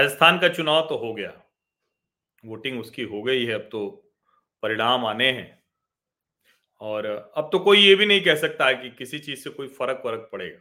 [0.00, 1.42] राजस्थान का चुनाव तो हो गया।
[2.44, 4.12] वोटिंग उसकी हो गई है, अब तो
[4.62, 5.64] परिणाम आने हैं।
[6.80, 10.02] और अब तो कोई ये भी नहीं कह सकता कि किसी चीज़ से कोई फ़र्क
[10.06, 10.60] वरक पड़ेगा।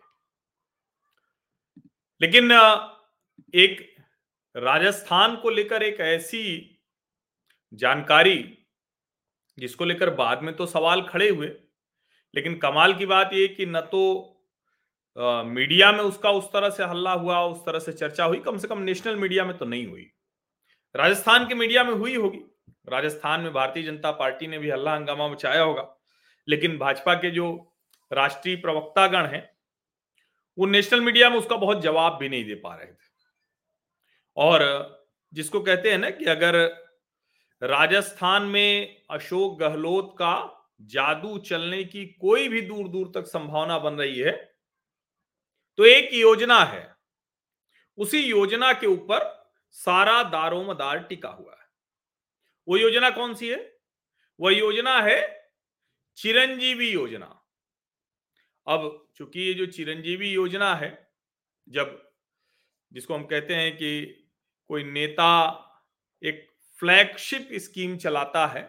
[2.22, 2.52] लेकिन
[3.56, 3.96] एक
[4.56, 6.76] राजस्थान को लेकर एक ऐसी
[7.74, 8.68] जानकारी,
[9.58, 11.48] जिसको लेकर बाद में तो सवाल खड़े हुए,
[12.36, 14.39] लेकिन कमाल की बात यह कि न तो
[15.18, 18.68] मीडिया में उसका उस तरह से हल्ला हुआ, उस तरह से चर्चा हुई। कम से
[18.68, 20.12] कम नेशनल मीडिया में तो नहीं हुई।
[20.96, 22.40] राजस्थान के मीडिया में हुई होगी।
[22.90, 25.96] राजस्थान में भारतीय जनता पार्टी ने भी हल्ला हंगामा मचाया होगा।
[26.48, 27.76] लेकिन भाजपा के जो
[28.14, 29.58] राष्ट्रीय प्रवक्तागण हैं,
[30.58, 33.08] वो नेशनल मीडिया में उसका बहुत जवाब भी नहीं दे पा रहे थे।
[34.38, 34.90] और
[35.34, 36.56] जिसको कहते हैं ना कि अगर
[37.64, 43.94] राजस्थान में अशोक गहलोत का जादू चलने की कोई भी दूर दूर तक संभावना बन
[43.94, 44.49] रही है
[45.80, 46.82] तो एक योजना है।
[47.98, 49.28] उसी योजना के ऊपर
[49.76, 51.68] सारा दारोमदार टिका हुआ है।
[52.68, 53.60] वो योजना कौन सी है?
[54.40, 55.20] वह योजना है
[56.18, 57.36] चिरंजीवी योजना।
[58.68, 60.92] अब चूँकि ये जो चिरंजीवी योजना है,
[61.68, 61.98] जब
[62.92, 64.06] जिसको हम कहते हैं कि
[64.70, 65.32] कोई नेता
[66.24, 66.48] एक
[66.80, 68.64] फ्लैगशिप स्कीम चलाता है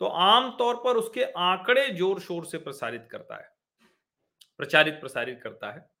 [0.00, 3.52] तो आमतौर पर उसके आंकड़े ज़ोर शोर से प्रसारित करता है।
[4.60, 5.93] प्रचारित प्रसारित करता है।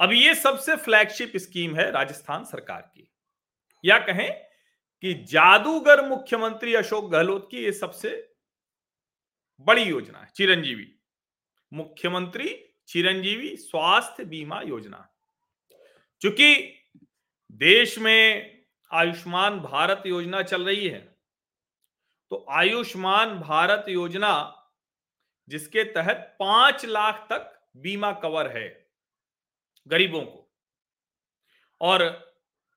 [0.00, 3.08] अब ये सबसे फ्लैगशिप स्कीम है राजस्थान सरकार की।
[3.84, 4.30] या कहें
[5.02, 8.10] कि जादूगर मुख्यमंत्री अशोक गहलोत की ये सबसे
[9.66, 10.88] बड़ी योजना है, चिरंजीवी।
[11.72, 12.48] मुख्यमंत्री
[12.88, 15.08] चिरंजीवी स्वास्थ्य बीमा योजना।
[16.22, 16.54] चूँकि
[17.52, 18.58] देश में
[18.90, 21.00] आयुष्मान भारत योजना चल रही है
[22.30, 24.34] तो आयुष्मान भारत योजना
[25.48, 28.81] जिसके तहत पाँच लाख तक बीमा कवर है।
[29.88, 30.52] गरीबों को।
[31.80, 32.32] और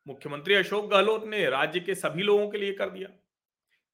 [0.08, 3.10] मुख्यमंत्री अशोक गहलोत ने राज्य के सभी लोगों के लिए कर दिया।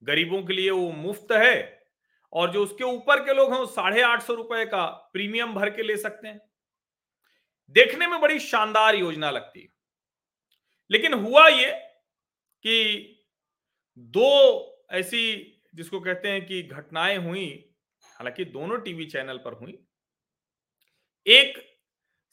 [0.04, 1.86] गरीबों के लिए वो मुफ़्त है
[2.34, 5.84] और जो उसके ऊपर के लोग हैं साढ़े आठ सौ रुपए का प्रीमियम भर के
[5.84, 6.42] ले सकते हैं।
[7.70, 9.70] देखने में बड़ी शानदार योजना लगती है।
[10.92, 11.72] लेकिन हुआ ये
[12.64, 13.08] कि
[13.98, 17.74] दो ऐसी जिसको कहते हैं कि घटनाएँ हुई,
[18.04, 19.86] हालाँकि दोनों टीवी चैनल पर हुई।
[21.28, 21.71] एक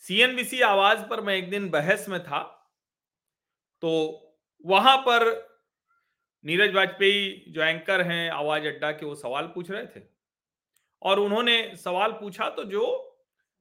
[0.05, 2.41] सीएनबीसी आवाज़ पर मैं एक दिन बहस में था
[3.83, 3.91] तो
[4.65, 5.27] वहाँ पर
[6.45, 10.01] नीरज वाजपेयी जो एंकर हैं, आवाज़ अड्डा के, वो सवाल पूछ रहे थे।
[11.03, 12.85] और उन्होंने सवाल पूछा तो जो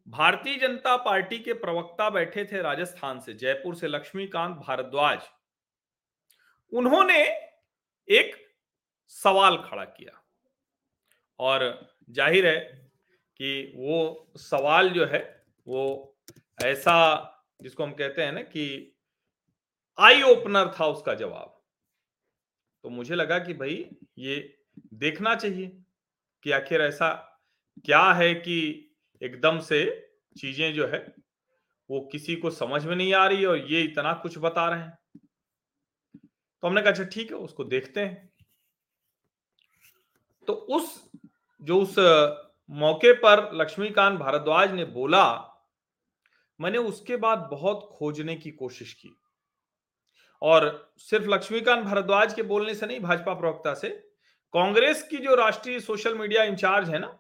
[0.08, 5.20] भारतीय जनता पार्टी के प्रवक्ता बैठे थे राजस्थान से, जयपुर से लक्ष्मीकांत भारद्वाज,
[6.72, 7.24] उन्होंने
[8.08, 8.36] एक
[9.16, 10.22] सवाल खड़ा किया।
[11.40, 11.64] और
[12.10, 12.60] ज़ाहिर है
[13.40, 15.22] कि वो सवाल जो है,
[15.68, 16.14] वो
[16.60, 16.96] ऐसा
[17.62, 18.94] जिसको हम कहते हैं ना कि
[20.00, 21.64] आई ओपनर था उसका जवाब।
[22.84, 24.58] तो मुझे लगा कि भाई ये
[24.94, 25.68] देखना चाहिए
[26.44, 27.10] कि आखिर ऐसा
[27.86, 28.90] क्या है कि
[29.22, 31.16] एकदम से चीज़ें जो है
[31.90, 34.98] वो किसी को समझ में नहीं आ रही और ये इतना कुछ बता रहे हैं।
[36.64, 38.34] तो हमने कहा अच्छा ठीक है, उसको देखते हैं।
[40.48, 41.12] तो उस,
[41.62, 41.96] जो उस
[42.70, 45.47] मौके पर लक्ष्मीकांत भारद्वाज ने बोला
[46.60, 49.16] मैंने उसके बाद बहुत खोजने की कोशिश की।
[50.42, 53.90] और सिर्फ़ लक्ष्मीकांत भारद्वाज के बोलने से नहीं, भाजपा प्रवक्ता से,
[54.54, 57.18] कांग्रेस की जो राष्ट्रीय सोशल मीडिया इंचार्ज है ना,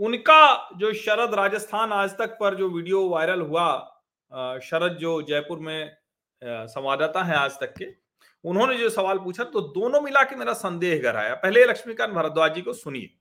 [0.00, 3.68] उनका जो शरद राजस्थान आज तक पर जो वीडियो वायरल हुआ
[4.62, 5.96] शरद जो जयपुर में
[6.42, 7.86] संवाददाता है आज तक के,
[8.44, 12.62] उन्होंने जो सवाल पूछा तो दोनों मिला के मेरा संदेह गहराया पहले लक्ष्मीकांत भारद्वाज जी
[12.62, 13.15] को सुनिए।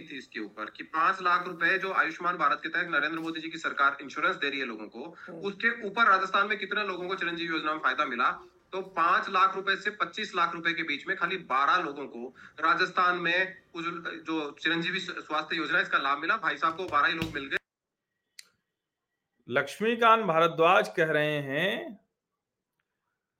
[0.00, 3.48] थी इसके ऊपर कि पाँच लाख रुपए जो आयुष्मान भारत के तहत नरेंद्र मोदी जी
[3.48, 7.08] की सरकार इंश्योरेंस दे रही है लोगों को हाँ। उसके ऊपर राजस्थान में कितने लोगों
[7.08, 8.30] को चिरंजीवी योजना में फ़ायदा मिला?
[8.72, 12.34] तो पाँच लाख रुपए से पच्चीस लाख रुपए के बीच में खाली बारह लोगों को
[12.60, 17.32] राजस्थान में जो चिरंजीवी स्वास्थ्य योजना इसका लाभ मिला। भाई साहब को बारह ही लोग
[17.34, 17.56] मिल गए।
[19.48, 21.98] लक्ष्मीकांत भारद्वाज कह रहे हैं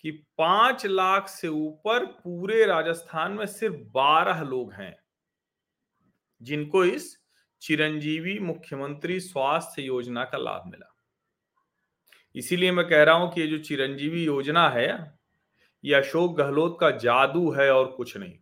[0.04, 4.94] कि पाँच लाख से ऊपर पूरे राजस्थान में सिर्फ़ बारह लोग हैं।
[6.40, 7.16] जिनको इस
[7.62, 10.92] चिरंजीवी मुख्यमंत्री स्वास्थ्य योजना का लाभ मिला।
[12.34, 14.88] इसीलिए मैं कह रहा हूँ कि ये जो चिरंजीवी योजना है,
[15.84, 18.38] ये अशोक गहलोत का जादू है और कुछ नहीं।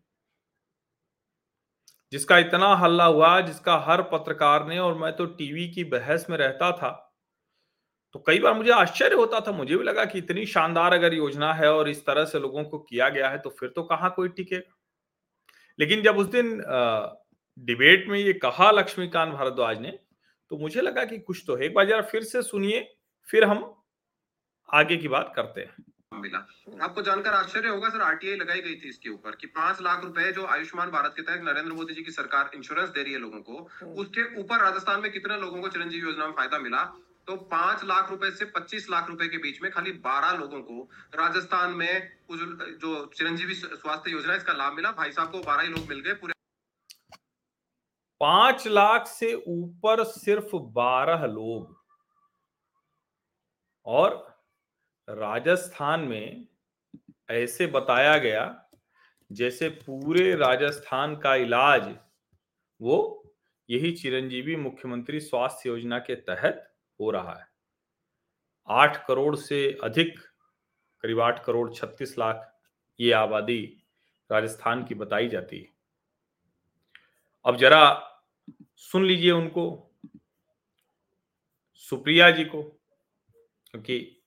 [2.13, 6.37] जिसका इतना हल्ला हुआ, जिसका हर पत्रकार ने, और मैं तो टीवी की बहस में
[6.39, 7.01] रहता था
[8.15, 11.53] तो कई बार मुझे आश्चर्य होता था, मुझे भी लगा कि इतनी शानदार अगर योजना
[11.55, 14.29] है और इस तरह से लोगों को किया गया है तो फिर तो कहाँ कोई
[14.31, 14.77] टिकेगा?
[15.79, 16.53] लेकिन जब उस दिन
[17.59, 19.99] डिबेट में ये कहा लक्ष्मीकांत भारद्वाज ने
[20.51, 22.81] तो मुझे लगा कि कुछ तो है। एक बार जरा फिर से सुनिए
[23.29, 23.65] फिर हम
[24.69, 25.85] आगे की बात करते हैं।
[26.15, 26.39] मिला।
[26.83, 30.33] आपको जानकर आश्चर्य होगा सर आरटीआई लगाई गई थी इसके ऊपर कि पाँच लाख रुपए
[30.33, 33.41] जो आयुष्मान भारत के तहत नरेंद्र मोदी जी की सरकार इंश्योरेंस दे रही है लोगों
[33.41, 36.85] को हम्म। उसके ऊपर राजस्थान में कितने लोगों को चिरंजीवी योजना में फ़ायदा मिला?
[37.29, 40.89] तो पाँच लाख रुपए से पच्चीस लाख रुपए के बीच में खाली बारह लोगों को
[41.15, 45.89] राजस्थान में जो चिरंजीवी स्वास्थ्य योजना इसका लाभ मिला। भाई साहब को बारह ही लोग
[45.89, 46.34] मिल गए पूरे
[48.21, 51.85] पाँच लाख से ऊपर सिर्फ़ बारह लोग।
[53.87, 54.35] और
[55.09, 56.47] राजस्थान में
[57.31, 58.69] ऐसे बताया गया,
[59.33, 61.97] जैसे पूरे राजस्थान का इलाज,
[62.81, 63.25] वो
[63.71, 67.47] यही चिरंजीवी मुख्यमंत्री स्वास्थ्य योजना के तहत हो रहा है।
[68.69, 70.19] आठ करोड़ से अधिक,
[71.01, 72.59] करीब आठ करोड़ छत्तीस लाख
[73.01, 73.83] ये आबादी
[74.33, 75.74] राजस्थान की बताई जाती है।
[77.47, 78.11] अब जरा
[78.77, 79.91] सुन लीजिए उनको,
[81.75, 82.63] सुप्रिया जी को,
[83.71, 84.23] क्योंकि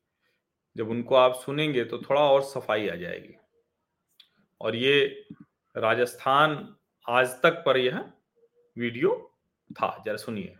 [0.76, 3.36] जब उनको आप सुनेंगे तो थोड़ा और सफ़ाई आ जाएगी।
[4.62, 5.26] और ये
[5.76, 6.76] राजस्थान
[7.06, 8.00] आज तक पर यह
[8.78, 9.34] वीडियो
[9.72, 10.56] था, जरा सुनिए।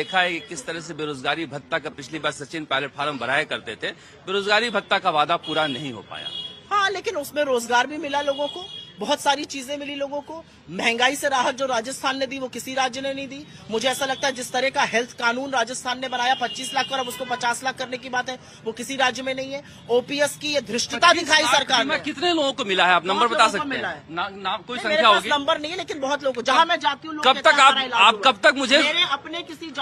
[0.00, 3.44] देखा है कि किस तरह से बेरोजगारी भत्ता का पिछली बार सचिन पायलट फार्म भराया
[3.46, 3.90] करते थे।
[4.26, 6.28] बेरोजगारी भत्ता का वादा पूरा नहीं हो पाया।
[6.70, 8.64] हाँ लेकिन उसमें रोज़गार भी मिला लोगों को।
[9.00, 12.74] बहुत सारी चीज़ें मिली लोगों को। महँगाई से राहत जो राजस्थान ने दी वो किसी
[12.74, 16.08] राज्य ने नहीं दी। मुझे ऐसा लगता है जिस तरह का हेल्थ कानून राजस्थान ने
[16.08, 19.22] बनाया 25 लाख और अब उसको 50 लाख करने की बात है वो किसी राज्य
[19.22, 22.94] में नहीं है। ओपीएस की ये धृष्टता दिखाई सरकार ने। कितने लोगों को मिला है?
[22.94, 25.28] आप नंबर बता सकते हैं। कोई संख्या होगी?
[25.30, 28.20] नंबर नहीं है लेकिन बहुत लोगों को जहाँ मैं जाती हूँ कब तक आप आप
[28.24, 29.72] कब तक मुझे अपने किसी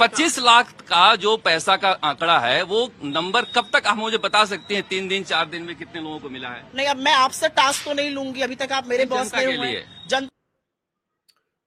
[0.00, 4.44] पच्चीस लाख का जो पैसा का आंकड़ा है वो नंबर कब तक आप मुझे बता
[4.46, 4.82] सकते हैं?
[4.84, 6.62] तीन दिन चार दिन में कितने लोगों को मिला है?
[6.74, 9.82] नहीं अब मैं आपसे टास्क तो नहीं लूँगी अभी तक आप मेरे बॉस के लिए।
[10.08, 10.28] जन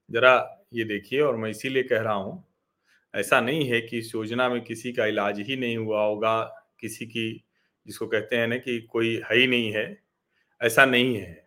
[0.09, 0.33] जरा
[0.73, 2.43] ये देखिए और मैं इसीलिए कह रहा हूँ
[3.13, 6.41] ऐसा नहीं है कि इस योजना में किसी का इलाज ही नहीं हुआ होगा
[6.79, 7.27] किसी की
[7.85, 9.85] जिसको कहते हैं ना कि कोई है ही नहीं है
[10.61, 11.43] ऐसा नहीं है।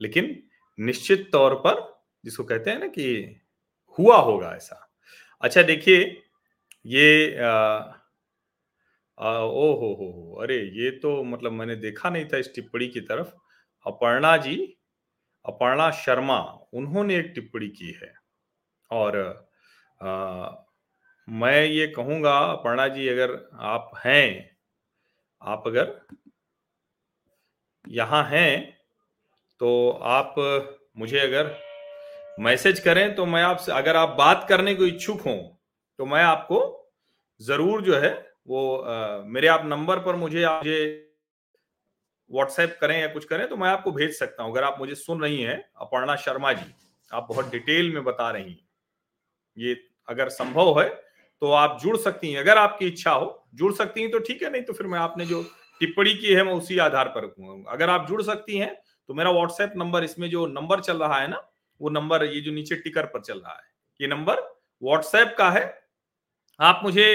[0.00, 0.42] लेकिन
[0.78, 1.80] निश्चित तौर पर
[2.24, 3.06] जिसको कहते हैं ना कि
[3.98, 4.82] हुआ होगा ऐसा।
[5.42, 6.00] अच्छा देखिए
[6.86, 7.38] ये
[9.18, 13.00] ओ हो हो हो अरे ये तो मतलब मैंने देखा नहीं था इस टिप्पणी की
[13.02, 13.32] तरफ़।
[13.86, 14.56] अपर्णा जी
[15.44, 16.38] अपर्णा शर्मा
[16.72, 18.12] उन्होंने एक टिप्पणी की है।
[18.90, 19.18] और
[20.02, 20.48] आ,
[21.28, 24.56] मैं ये कहूँगा अपर्णा जी अगर आप हैं
[25.42, 26.00] आप अगर
[27.88, 28.78] यहाँ हैं
[29.60, 30.34] तो आप
[30.98, 31.54] मुझे अगर
[32.40, 35.38] मैसेज करें तो मैं आपसे अगर आप बात करने को इच्छुक हों
[35.98, 36.60] तो मैं आपको
[37.40, 38.12] ज़रूर जो है
[38.48, 41.05] वो आ, मेरे आप नंबर पर मुझे मुझे
[42.30, 45.22] व्हाट्सएप करें या कुछ करें तो मैं आपको भेज सकता हूँ। अगर आप मुझे सुन
[45.22, 46.72] रही हैं, अपर्णा शर्मा जी,
[47.12, 48.66] आप बहुत डिटेल में बता रही हैं।
[49.56, 49.76] ये
[50.08, 50.88] अगर संभव है
[51.42, 54.50] तो आप जुड़ सकती हैं। अगर आपकी इच्छा हो, जुड़ सकती हैं तो ठीक है,
[54.50, 55.42] नहीं तो फिर मैं आपने जो
[55.80, 58.74] टिप्पणी की है, मैं उसी आधार पर रखूँगा। अगर आप जुड़ सकती हैं
[59.08, 61.42] तो मेरा व्हाट्सएप नंबर, इसमें जो नंबर चल रहा है ना,
[61.80, 63.68] वो नंबर, ये जो नीचे टिकर पर चल रहा है,
[64.00, 64.40] ये नंबर
[64.82, 65.64] व्हाट्सएप का है।
[66.60, 67.06] आप मुझे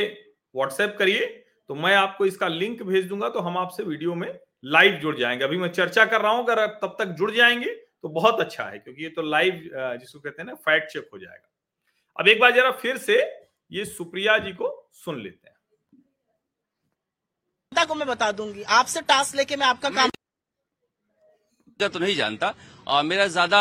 [0.55, 1.25] व्हाट्सएप करिए
[1.69, 4.27] तो मैं आपको इसका लिंक भेज दूँगा तो हम आपसे वीडियो में
[4.63, 8.09] लाइव जुड़ जाएँगे। अभी मैं चर्चा कर रहा हूँ अगर तब तक जुड़ जाएँगे तो
[8.09, 11.47] बहुत अच्छा है क्योंकि ये तो लाइव जिसको कहते हैं ना फैक्ट चेक हो जाएगा।
[12.15, 13.19] अब एक बार जरा फिर से
[13.71, 15.55] ये सुप्रिया जी को सुन लेते हैं।
[17.71, 20.09] को मैं बता दूँगी आपसे टास्क लेके मैं आपका काम
[21.79, 22.53] तो नहीं जानता
[22.87, 23.59] और मेरा ज़्यादा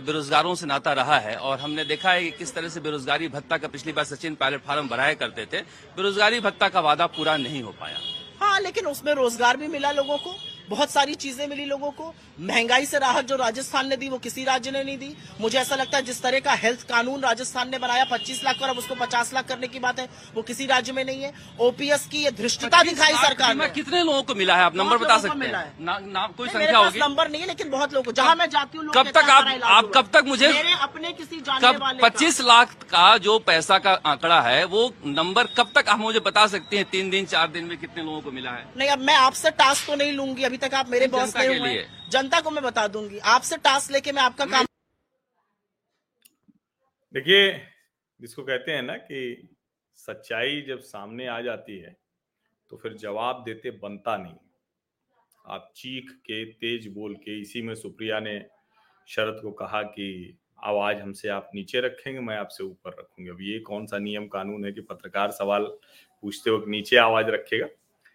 [0.00, 3.58] बेरोजगारों से नाता रहा है और हमने देखा है कि किस तरह से बेरोजगारी भत्ता
[3.58, 5.60] का पिछली बार सचिन पायलट फार्म भराया करते थे
[5.96, 7.98] बेरोजगारी भत्ता का वादा पूरा नहीं हो पाया।
[8.40, 10.34] हाँ लेकिन उसमें रोज़गार भी मिला लोगों को।
[10.70, 14.44] बहुत सारी चीज़ें मिली लोगों को। महँगाई से राहत जो राजस्थान ने दी वो किसी
[14.44, 17.78] राज्य ने नहीं दी। मुझे ऐसा लगता है जिस तरह का हेल्थ कानून राजस्थान ने
[17.78, 20.92] बनाया 25 लाख और अब उसको 50 लाख करने की बात है वो किसी राज्य
[20.92, 24.64] में नहीं है। ओपीएस की ये धृष्टता दिखाई सरकार ने। कितने लोगों को मिला है?
[24.64, 26.98] आप नंबर बता सकते हैं। कोई संख्या होगी?
[26.98, 30.10] नंबर नहीं है लेकिन बहुत लोगों जहाँ मैं जाती हूँ कब तक आप आप कब
[30.12, 35.46] तक मुझे अपने किसी कब पच्चीस लाख का जो पैसा का आंकड़ा है वो नंबर
[35.56, 36.84] कब तक आप मुझे बता सकते हैं?
[36.86, 38.64] तीन दिन चार दिन में कितने लोगों को मिला है?
[38.76, 41.86] नहीं अब मैं आपसे टास्क तो नहीं लूँगी। अभी तक आप मेरे बॉस के लिए।
[42.10, 44.64] जनता को मैं बता दूँगी। आपसे टास्क लेके मैं आपका काम
[47.14, 47.52] देखिए
[48.20, 49.48] जिसको कहते हैं ना कि
[49.98, 51.96] सच्चाई जब सामने आ जाती है
[52.70, 54.34] तो फिर जवाब देते बनता नहीं।
[55.44, 58.38] आप चीख के तेज बोल के इसी में सुप्रिया ने
[59.08, 63.58] शरद को कहा कि आवाज़ हमसे आप नीचे रखेंगे मैं आपसे ऊपर रखूँगी। अब ये
[63.60, 65.64] कौन सा नियम कानून है कि पत्रकार सवाल
[66.22, 67.66] पूछते वक्त नीचे आवाज़ रखेगा?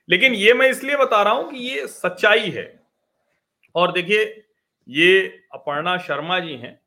[0.10, 2.66] लेकिन ये मैं इसलिए बता रहा हूँ कि ये सच्चाई है।
[3.76, 4.44] और देखिए,
[4.90, 5.22] ये
[5.54, 6.80] अपर्णा शर्मा जी हैं।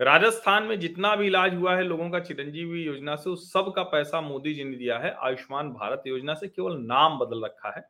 [0.00, 3.82] राजस्थान में जितना भी इलाज हुआ है, लोगों का चिरंजीवी योजना से, उस सब का
[3.82, 7.84] पैसा मोदी जी ने दिया है। आयुष्मान भारत योजना से केवल नाम बदल रखा है।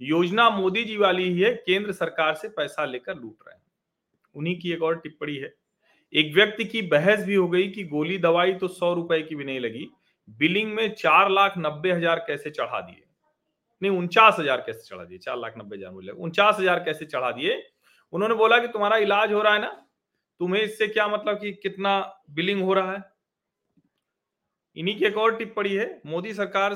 [0.00, 3.62] योजना मोदी जी वाली ही है, केंद्र सरकार से पैसा लेकर लूट रहे हैं।
[4.34, 5.52] उन्हीं की एक और टिप्पणी है।
[6.12, 9.44] एक व्यक्ति की बहस भी हो गई कि गोली दवाई तो सौ रुपए की भी
[9.44, 9.86] नहीं लगी।
[10.38, 13.02] बिलिंग में चार लाख नब्बे हज़ार कैसे चढ़ा दिए?
[13.82, 15.18] नहीं, उनचास हज़ार कैसे चढ़ा दिए?
[15.18, 17.62] चार लाख नब्बे हज़ार बोले। उनचास हज़ार कैसे चढ़ा दिए?
[18.12, 19.68] उन्होंने बोला कि तुम्हारा इलाज हो रहा है ना,
[20.40, 23.02] तुम्हें इससे क्या मतलब कि कितना बिलिंग हो रहा है?
[24.76, 26.74] इन्हीं की एक और टिप्पणी है। मोदी सरकार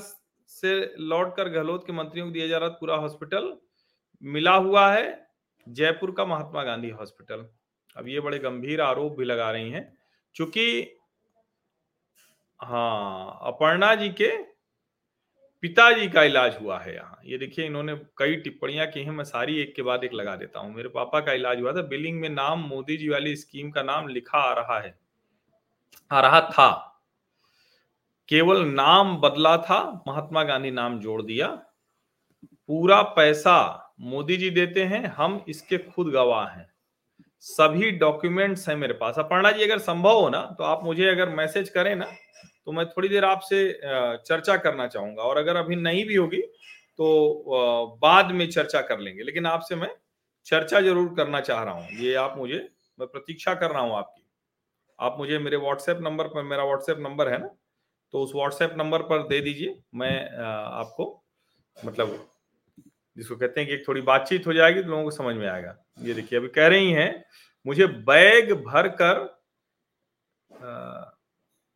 [0.50, 3.52] से लौट कर गहलोत के मंत्रियों को दिया जा रहा पूरा हॉस्पिटल
[4.22, 5.04] मिला हुआ है
[5.66, 7.46] जयपुर का महात्मा गांधी हॉस्पिटल
[7.96, 9.82] अब ये बड़े गंभीर आरोप भी लगा रही हैं।
[10.36, 10.66] क्योंकि
[12.60, 14.28] हाँ अपर्णा जी के
[15.64, 19.58] पिताजी का इलाज हुआ है यहाँ। ये देखिए, इन्होंने कई टिप्पणियाँ की हैं, मैं सारी
[19.58, 22.28] एक के बाद एक लगा देता हूँ। मेरे पापा का इलाज हुआ था। बिलिंग में
[22.28, 24.94] नाम मोदी जी वाली स्कीम का नाम लिखा आ रहा है।
[26.12, 27.00] आ रहा था।
[28.28, 31.46] केवल नाम बदला था, महात्मा गांधी नाम जोड़ दिया।
[32.68, 36.72] पूरा पैसा मोदी जी देते हैं, हम इसके खुद गवाह हैं।
[37.40, 41.28] सभी डॉक्यूमेंट्स हैं मेरे पास। अपर्णा जी, अगर संभव हो ना तो आप मुझे अगर
[41.28, 42.04] मैसेज करें ना
[42.66, 43.66] तो मैं थोड़ी देर आपसे
[44.26, 46.40] चर्चा करना चाहूँगा। और अगर अभी नहीं भी होगी
[46.98, 49.90] तो बाद में चर्चा कर लेंगे। लेकिन आपसे मैं
[50.46, 52.68] चर्चा ज़रूर करना चाह रहा हूँ। ये आप मुझे,
[52.98, 54.22] मैं प्रतीक्षा कर रहा हूँ आपकी।
[54.98, 57.50] आप मुझे मेरे व्हाट्सएप नंबर पर, मेरा व्हाट्सएप नंबर है ना
[58.14, 61.24] तो उस व्हाट्सएप नंबर पर दे दीजिए। मैं आपको
[61.76, 62.18] मतलब
[63.16, 66.14] जिसको कहते हैं कि थोड़ी बातचीत हो जाएगी तो लोगों को समझ में आएगा। ये
[66.14, 67.24] देखिए, अभी कह रही हैं,
[67.66, 69.22] मुझे बैग भर कर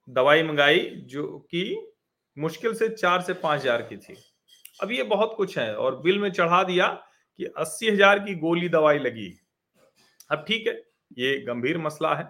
[0.08, 1.92] दवाई मंगाई जो कि
[2.36, 4.16] मुश्किल से चार से पाँच हज़ार की थी।
[4.80, 6.86] अब ये बहुत कुछ है और बिल में चढ़ा दिया
[7.38, 9.28] कि अस्सी हज़ार की गोली दवाई लगी।
[10.30, 10.74] अब ठीक है,
[11.18, 12.28] ये गंभीर मसला है,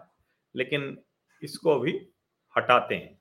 [0.54, 0.96] लेकिन
[1.42, 1.92] इसको अभी
[2.54, 3.16] हटाते हैं।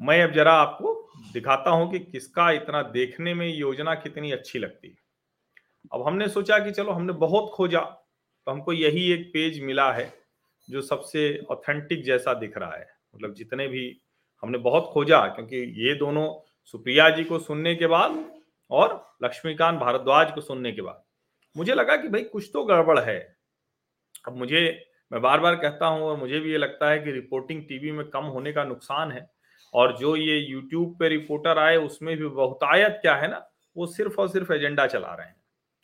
[0.00, 0.94] मैं अब जरा आपको
[1.32, 4.96] दिखाता हूँ कि किसका इतना देखने में योजना कितनी अच्छी लगती है।
[5.92, 10.12] अब हमने सोचा कि चलो हमने बहुत खोजा तो हमको यही एक पेज मिला है
[10.68, 13.84] जो सबसे ऑथेंटिक जैसा दिख रहा है। मतलब जितने भी
[14.42, 16.28] हमने बहुत खोजा, क्योंकि ये दोनों
[16.74, 18.24] सुप्रिया जी को सुनने के बाद
[18.70, 18.94] और
[19.24, 21.02] लक्ष्मीकांत भारद्वाज को सुनने के बाद।
[21.56, 23.18] मुझे लगा कि भाई कुछ तो गड़बड़ है।
[24.24, 24.60] अब मुझे,
[25.10, 28.06] मैं बार बार कहता हूँ और मुझे भी ये लगता है कि रिपोर्टिंग टीवी में
[28.08, 29.28] कम होने का नुकसान है
[29.74, 33.46] और जो ये यूट्यूब पे रिपोर्टर आए, उसमें भी बहुतायत क्या है ना,
[33.76, 35.36] वो सिर्फ़ और सिर्फ़ एजेंडा चला रहे हैं।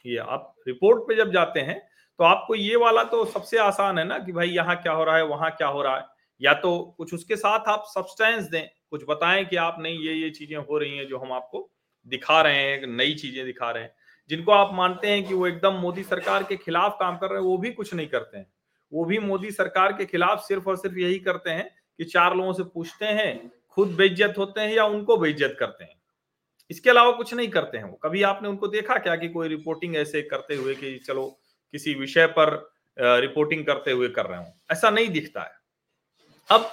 [0.05, 1.81] ये आप रिपोर्ट पे जब जाते हैं
[2.19, 5.17] तो आपको ये वाला तो सबसे आसान है ना कि भाई यहाँ क्या हो रहा
[5.17, 6.05] है, वहाँ क्या हो रहा है।
[6.43, 10.31] या तो कुछ उसके साथ आप सब्सटेंस दें, कुछ बताएँ कि आप नहीं, ये ये
[10.31, 11.71] चीज़ें हो रही हैं जो हम आपको
[12.07, 13.95] दिखा रहे हैं नई चीज़ें दिखा रहे हैं।
[14.31, 17.47] जिनको आप मानते हैं कि वो एकदम मोदी सरकार के खिलाफ काम कर रहे हैं,
[17.47, 18.47] वो भी कुछ नहीं करते हैं।
[18.93, 21.69] वो भी मोदी सरकार के खिलाफ सिर्फ़ और सिर्फ़ यही करते हैं
[21.99, 25.95] कि चार लोगों से पूछते हैं, खुद बेइज्जत होते हैं या उनको बेइज्जत करते हैं।
[26.71, 29.97] इसके अलावा कुछ नहीं करते हैं वो। कभी आपने उनको देखा क्या कि कोई रिपोर्टिंग
[29.97, 31.27] ऐसे करते हुए कि चलो
[31.75, 32.55] किसी विषय पर
[32.97, 34.47] रिपोर्टिंग करते हुए कर रहे हो?
[34.73, 35.62] ऐसा नहीं दिखता है।
[36.51, 36.71] अब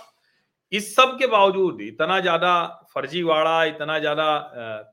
[0.71, 2.53] इस सब के बावजूद इतना ज़्यादा
[2.93, 4.27] फर्जीवाड़ा इतना ज़्यादा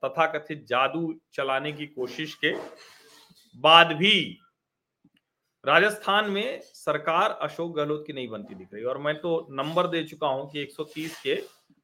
[0.05, 2.53] तथाकथित जादू चलाने की कोशिश के
[3.59, 4.17] बाद भी
[5.65, 10.03] राजस्थान में सरकार अशोक गहलोत की नहीं बनती दिख रही। और मैं तो नंबर दे
[10.05, 11.35] चुका हूँ कि 130 के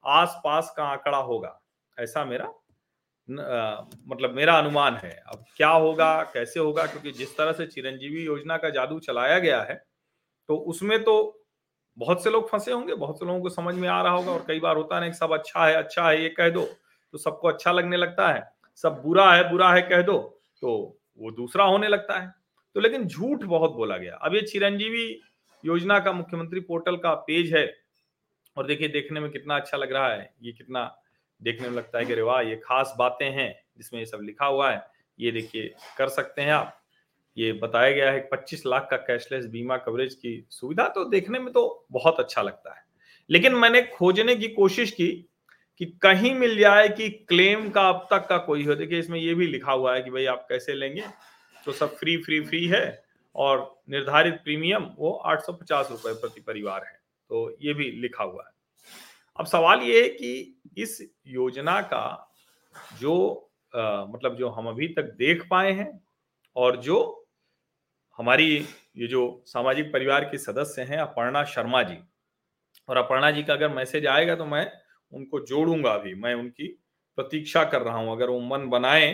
[0.05, 1.59] आसपास का आंकड़ा होगा।
[1.99, 6.87] ऐसा मेरा आ, मतलब मेरा अनुमान है। अब क्या होगा कैसे होगा?
[6.87, 9.75] क्योंकि जिस तरह से चिरंजीवी योजना का जादू चलाया गया है
[10.49, 11.42] तो उसमें तो
[11.97, 14.45] बहुत से लोग फंसे होंगे, बहुत से लोगों को समझ में आ रहा होगा और
[14.47, 16.63] कई बार होता है सब अच्छा है अच्छा है, ये कह दो
[17.15, 18.43] तो सबको अच्छा लगने लगता है।
[18.77, 20.19] सब बुरा है बुरा है, कह दो
[20.63, 22.33] तो वो दूसरा होने लगता है।
[22.77, 25.21] तो लेकिन झूठ बहुत बोला गया। अब ये चिरंजीवी
[25.65, 27.67] योजना का मुख्यमंत्री पोर्टल का पेज है
[28.57, 30.85] और देखिए, देखने में कितना अच्छा लग रहा है। ये कितना
[31.41, 34.71] देखने में लगता है कि वाह, ये खास बातें हैं जिसमें ये सब लिखा हुआ
[34.71, 34.85] है।
[35.19, 36.82] ये देखिए, कर सकते हैं आप।
[37.37, 41.53] ये बताया गया है 25 लाख का कैशलेस बीमा कवरेज की सुविधा तो देखने में
[41.53, 42.85] तो बहुत अच्छा लगता है।
[43.31, 45.09] लेकिन मैंने खोजने की कोशिश की
[45.81, 49.35] कि कहीं मिल जाए कि क्लेम का अब तक का कोई हो। देखिए इसमें ये
[49.35, 51.05] भी लिखा हुआ है कि भाई आप कैसे लेंगे
[51.67, 56.41] तो सब फ्री फ्री फ्री है और निर्धारित प्रीमियम वो आठ सौ पचास रुपए प्रति
[56.41, 58.51] परिवार है तो ये भी लिखा हुआ है।
[59.39, 62.35] अब सवाल ये है कि इस योजना का
[63.01, 63.15] जो
[63.75, 66.01] आ, मतलब जो हम अभी तक देख पाए हैं
[66.57, 67.22] और जो
[68.19, 68.55] हमारी
[68.97, 71.99] ये जो सामाजिक परिवार के सदस्य हैं अपर्णा शर्मा जी।
[72.89, 74.71] और अपर्णा जी का अगर मैसेज आएगा तो मैं
[75.13, 76.67] उनको जोड़ूँगा अभी। मैं उनकी
[77.19, 79.13] प्रतीक्षा कर रहा हूँ। अगर वो मन बनाए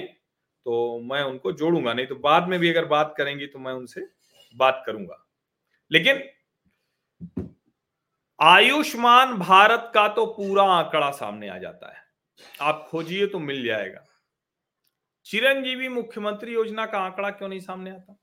[0.67, 4.07] तो मैं उनको जोड़ूँगा। नहीं तो बाद में भी अगर बात करेंगी तो मैं उनसे
[4.57, 5.25] बात करूँगा।
[5.91, 6.23] लेकिन
[8.39, 12.03] आयुष्मान भारत का तो पूरा आंकड़ा सामने आ जाता है।
[12.61, 14.05] आप खोजिए तो मिल जाएगा।
[15.27, 18.19] चिरंजीवी मुख्यमंत्री योजना का आंकड़ा क्यों नहीं सामने आता?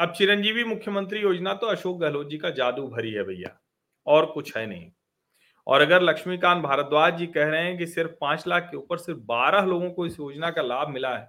[0.00, 3.48] अब चिरंजीवी मुख्यमंत्री योजना तो अशोक गहलोत जी का जादू भरी है भैया,
[4.06, 4.90] और कुछ है नहीं।
[5.66, 9.20] और अगर लक्ष्मीकांत भारद्वाज जी कह रहे हैं कि सिर्फ़ पाँच लाख के ऊपर सिर्फ़
[9.22, 11.26] बारह लोगों को इस योजना का लाभ मिला है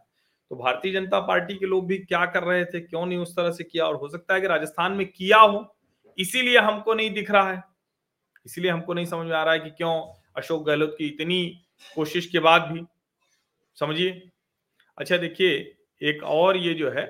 [0.52, 3.52] तो भारतीय जनता पार्टी के लोग भी क्या कर रहे थे, क्यों नहीं उस तरह
[3.52, 3.86] से किया?
[3.86, 5.66] और हो सकता है कि राजस्थान में किया हो,
[6.18, 7.64] इसीलिए हमको नहीं दिख रहा है।
[8.46, 9.94] इसीलिए हमको नहीं समझ में आ रहा है कि क्यों
[10.38, 11.44] अशोक गहलोत की इतनी
[11.96, 12.86] कोशिश के बाद भी,
[13.78, 14.30] समझिए?
[14.98, 17.06] अच्छा देखिए, एक और ये जो है,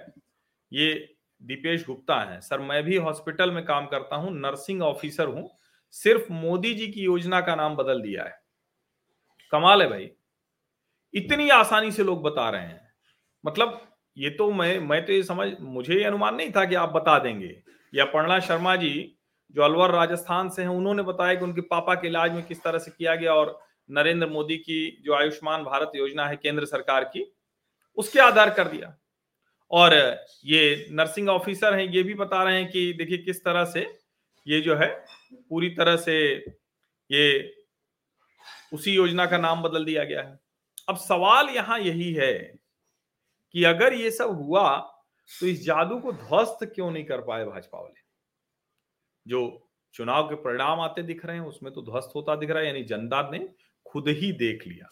[0.72, 5.50] ये दीपेश गुप्ता है। सर, मैं भी हॉस्पिटल में काम करता हूँ, नर्सिंग ऑफिसर हूँ।
[5.92, 8.42] सिर्फ़ मोदी जी की योजना का नाम बदल दिया है।
[9.52, 10.12] कमाल है भाई।
[11.14, 12.92] इतनी आसानी से लोग बता रहे हैं।
[13.46, 13.82] मतलब
[14.18, 17.20] ये तो मैं मैं तो ये समझ, मुझे ये अनुमान नहीं था कि आप बता
[17.20, 17.64] देंगे।
[17.96, 19.16] या पर्णा शर्मा जी,
[19.52, 22.80] जो अलवर राजस्थान से हैं, उन्होंने बताया कि उनके पापा के इलाज में किस तरह
[22.80, 23.60] से किया गया और
[23.92, 27.36] नरेंद्र मोदी की जो आयुष्मान भारत योजना है केंद्र सरकार की,
[27.98, 28.99] उसके आधार कर दिया।
[29.72, 29.94] और
[30.46, 33.82] ये नर्सिंग ऑफिसर हैं, ये भी बता रहे हैं कि देखिए किस तरह से
[34.48, 34.88] ये जो है,
[35.50, 36.16] पूरी तरह से
[37.10, 37.56] ये
[38.74, 40.40] उसी योजना का नाम बदल दिया गया है।
[40.90, 42.34] अब सवाल यहाँ यही है
[43.56, 44.78] कि अगर ये सब हुआ
[45.30, 48.02] तो इस जादू को ध्वस्त क्यों नहीं कर पाए भाजपा वाले?
[49.26, 52.68] जो चुनाव के परिणाम आते दिख रहे हैं, उसमें तो ध्वस्त होता दिख रहा है,
[52.68, 53.40] यानी जनता ने
[53.86, 54.90] खुद ही देख लिया।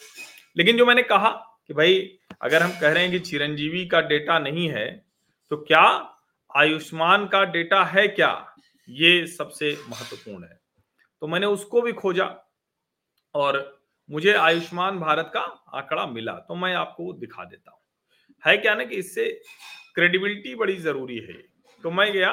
[0.58, 1.30] लेकिन जो मैंने कहा
[1.68, 4.86] कि भाई अगर हम कह रहे हैं कि चिरंजीवी का डेटा नहीं है
[5.52, 5.84] तो क्या
[6.52, 8.32] आयुष्मान का डेटा है क्या?
[8.88, 10.60] ये सबसे महत्वपूर्ण है।
[11.22, 12.26] तो मैंने उसको भी खोजा
[13.36, 13.58] और
[14.10, 15.42] मुझे आयुष्मान भारत का
[15.74, 17.80] आंकड़ा मिला तो मैं आपको दिखा देता हूँ।
[18.44, 19.26] है क्या ना कि इससे
[19.96, 21.34] क्रेडिबिलिटी बड़ी ज़रूरी है।
[21.84, 22.32] तो मैं गया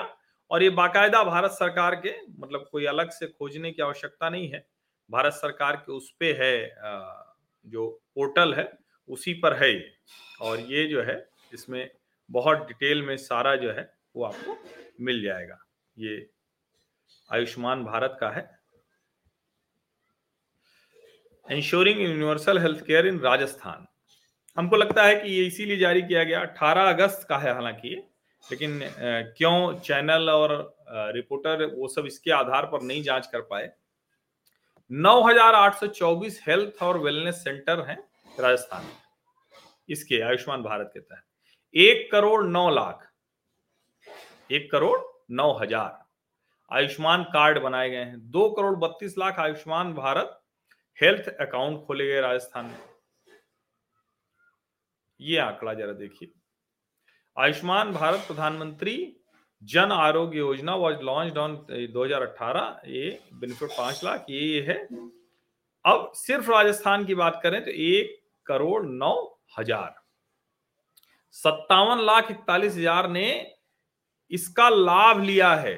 [0.51, 4.67] और ये बाकायदा भारत सरकार के मतलब कोई अलग से खोजने की आवश्यकता नहीं है।
[5.11, 6.57] भारत सरकार के उस पे है
[7.67, 8.65] जो पोर्टल है
[9.09, 9.73] उसी पर है
[10.41, 11.17] और ये जो है
[11.53, 11.91] इसमें
[12.31, 14.57] बहुत डिटेल में सारा जो है वो आपको
[15.01, 15.59] मिल जाएगा।
[15.97, 16.31] ये
[17.29, 18.49] आयुष्मान भारत का है।
[21.47, 23.87] Insuring universal health care in Rajasthan
[24.57, 27.89] हमको लगता है कि ये इसीलिए जारी किया गया 18 अगस्त का है हालाँकि
[28.45, 28.81] लेकिन
[29.37, 30.53] क्यों चैनल और
[31.15, 33.71] रिपोर्टर वो सब इसके आधार पर नहीं जाँच कर पाए।
[34.91, 37.99] 9,824 हेल्थ और वेलनेस सेंटर हैं।
[38.41, 38.85] राजस्थान।
[39.89, 41.25] इसके आयुष्मान भारत के तहत।
[41.75, 43.11] एक करोड़ नौ लाख।
[44.51, 44.99] एक करोड़
[45.31, 46.03] नौ हज़ार।
[46.71, 50.41] आयुष्मान कार्ड बनाए गए हैं। दो करोड़ बत्तीस लाख आयुष्मान भारत
[50.99, 52.79] हेल्थ अकाउंट खोले गए राजस्थान में।
[55.21, 56.33] ये आंकड़ा जरा देखिए।
[57.37, 58.97] आयुष्मान भारत प्रधानमंत्री
[59.63, 61.55] Jan Arogya Yojana was launch on
[61.93, 64.77] 2018 ये बेनिफिट पाँच लाख, ये ये है।
[65.85, 69.15] अब सिर्फ़ राजस्थान की बात करें तो एक करोड़ नौ
[69.59, 69.95] हज़ार।
[71.37, 73.27] सत्तावन लाख इकतालीस हज़ार ने
[74.31, 75.75] इसका लाभ लिया है।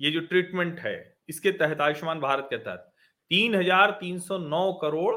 [0.00, 0.96] ये जो ट्रीटमेंट है,
[1.28, 2.92] इसके तहत आयुष्मान भारत के तहत
[3.30, 5.14] तीन हज़ार तीन सौ नौ करोड़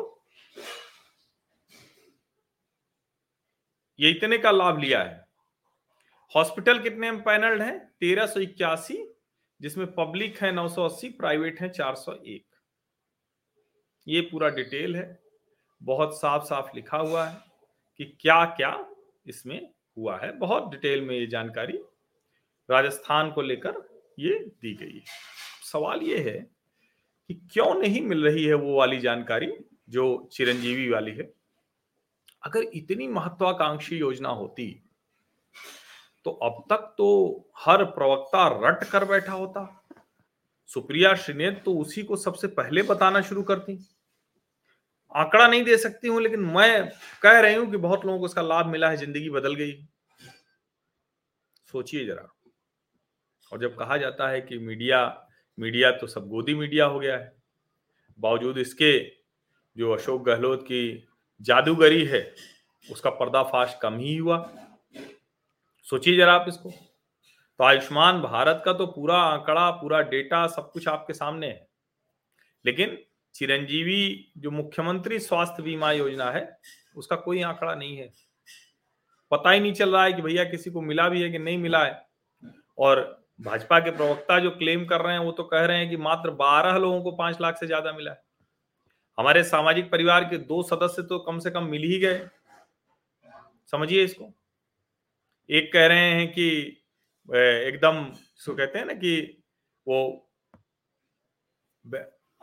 [3.99, 5.23] ये इतने का लाभ लिया है।
[6.31, 7.77] हॉस्पिटल कितने पैनल्ड है?
[7.99, 8.97] तेरह सौ इक्यासी,
[9.61, 12.45] जिसमें पब्लिक है नौ सौ अस्सी, प्राइवेट है चार सौ एक।
[14.07, 15.05] ये पूरा डिटेल है।
[15.85, 17.37] बहुत साफ़ साफ़ लिखा हुआ है
[17.99, 18.77] कि क्या क्या
[19.27, 19.59] इसमें
[19.97, 21.77] हुआ है। बहुत डिटेल में ये जानकारी
[22.69, 23.83] राजस्थान को लेकर
[24.19, 25.03] ये दी गई है।
[25.63, 26.37] सवाल ये है
[27.29, 29.51] कि क्यों नहीं मिल रही है वो वाली जानकारी
[29.89, 31.31] जो चिरंजीवी वाली है?
[32.43, 34.71] अगर इतनी महत्वाकांक्षी योजना होती
[36.25, 37.07] तो अब तक तो
[37.59, 39.61] हर प्रवक्ता रट कर बैठा होता।
[40.69, 43.77] सुप्रिया श्रीनेत तो उसी को सबसे पहले बताना शुरू करती।
[45.15, 46.89] आंकड़ा नहीं दे सकती हूँ, लेकिन मैं
[47.21, 49.73] कह रही हूँ कि बहुत लोगों को इसका लाभ मिला है, ज़िंदगी बदल गई।
[51.69, 52.27] सोचिए जरा।
[53.51, 54.99] और जब कहा जाता है कि मीडिया
[55.57, 57.33] मीडिया तो सब गोदी मीडिया हो गया है।
[58.19, 58.99] बावजूद इसके
[59.77, 61.07] जो अशोक गहलोत की
[61.41, 62.33] जादूगरी है,
[62.89, 64.37] उसका पर्दाफाश कम ही हुआ।
[65.87, 70.87] सोचिए जरा आप इसको। तो आयुष्मान भारत का तो पूरा आंकड़ा, पूरा डेटा सब कुछ
[70.87, 71.67] आपके सामने है।
[72.65, 72.97] लेकिन
[73.35, 76.57] चिरंजीवी जो मुख्यमंत्री स्वास्थ्य बीमा योजना है,
[76.95, 78.09] उसका कोई आंकड़ा नहीं है।
[79.31, 81.57] पता ही नहीं चल रहा है कि भैया किसी को मिला भी है कि नहीं
[81.57, 82.01] मिला है।
[82.77, 83.01] और
[83.41, 86.31] भाजपा के प्रवक्ता जो क्लेम कर रहे हैं, वो तो कह रहे हैं कि मात्र
[86.33, 88.23] बारह लोगों को पाँच लाख से ज़्यादा मिला है।
[89.17, 92.27] हमारे सामाजिक परिवार के दो सदस्य तो कम से कम मिल ही गए।
[93.73, 94.31] समझिए इसको।
[95.49, 96.47] एक कह रहे हैं कि
[97.29, 98.03] एकदम
[98.47, 99.43] कहते हैं ना कि
[99.87, 100.29] वो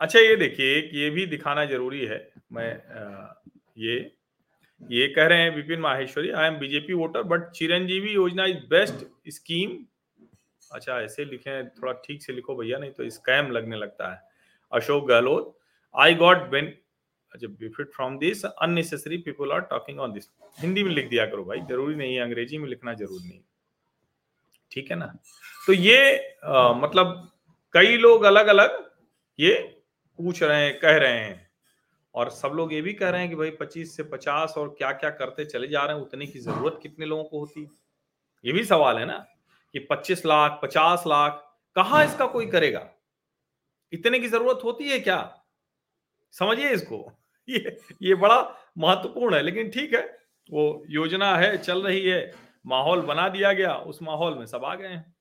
[0.01, 2.17] अच्छा ये देखिए ये भी दिखाना ज़रूरी है।
[2.51, 3.33] मैं आ,
[3.77, 3.95] ये
[4.81, 9.05] ये कह रहे हैं Vipin Maheshwari I am BJP voter but Chiranjeevi Yojana is best
[9.33, 9.77] scheme
[10.71, 14.21] अच्छा ऐसे लिखे थोड़ा ठीक से लिखो भैया नहीं तो स्कैम लगने लगता है।
[14.71, 15.57] अशोक गहलोत
[15.95, 16.65] आई गॉट बेन
[17.33, 20.29] अच्छा benefit from this unnecessary people are talking on this
[20.59, 23.41] Hindi में लिख दिया करो भाई ज़रूरी नहीं है अंग्रेज़ी में लिखना ज़रूरी नहीं
[24.71, 25.05] ठीक है ना?
[25.67, 27.31] तो ये आ, मतलब
[27.73, 28.83] कई लोग अलग अलग
[29.39, 29.53] ये
[30.17, 31.49] पूछ रहे हैं, कह रहे हैं।
[32.15, 34.91] और सब लोग ये भी कह रहे हैं कि भाई 25 से 50 और क्या
[34.91, 37.69] क्या करते चले जा रहे हैं, उतने की ज़रूरत कितने लोगों को होती?
[38.45, 39.25] ये भी सवाल है ना
[39.73, 42.89] कि 25 लाख 50 लाख, कहा इसका कोई करेगा?
[43.93, 45.43] इतने की ज़रूरत होती है क्या?
[46.31, 47.11] समझिए इसको।
[47.49, 50.17] ये ये बड़ा महत्वपूर्ण है, लेकिन ठीक है,
[50.51, 52.33] वो योजना है, चल रही है,
[52.65, 55.15] माहौल बना दिया गया, उस माहौल में सब आ गए हैं।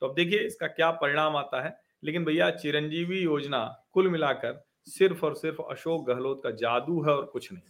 [0.00, 5.24] तो अब देखिए इसका क्या परिणाम आता है। लेकिन भैया चिरंजीवी योजना कुल मिलाकर सिर्फ़
[5.26, 7.62] और सिर्फ़ अशोक गहलोत का जादू है और कुछ नहीं।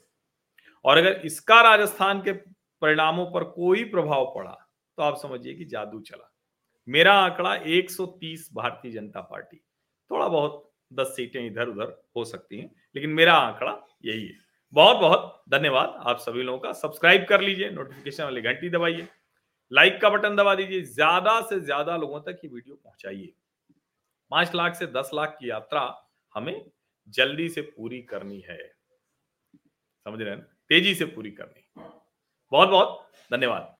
[0.84, 2.32] और अगर इसका राजस्थान के
[2.82, 4.56] परिणामों पर कोई प्रभाव पड़ा
[4.98, 6.30] तो आप समझिए कि जादू चला।
[6.88, 9.56] मेरा आंकड़ा 130 भारतीय जनता पार्टी।
[10.10, 13.72] थोड़ा बहुत 10 सीटें इधर उधर हो सकती हैं, लेकिन मेरा आंकड़ा
[14.04, 14.38] यही है।
[14.72, 19.06] बहुत बहुत धन्यवाद आप सभी लोगों का। सब्सक्राइब कर लीजिए नोटिफिकेशन वाली घंटी दबाइए
[19.72, 23.32] लाइक का बटन दबा दीजिए, ज़्यादा से ज़्यादा लोगों तक ये वीडियो पहुंचाइए।
[24.30, 25.82] पाँच लाख से दस लाख की यात्रा
[26.34, 26.70] हमें
[27.08, 28.58] जल्दी से पूरी करनी है।
[30.06, 31.82] समझ रहे हैं तेज़ी से पूरी करनी
[32.52, 33.74] बहुत बहुत धन्यवाद।